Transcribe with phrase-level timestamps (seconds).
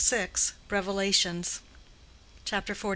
[0.69, 1.59] —REVELATIONS
[2.43, 2.89] CHAPTER XLI.